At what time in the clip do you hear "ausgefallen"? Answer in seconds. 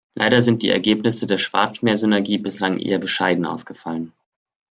3.45-4.13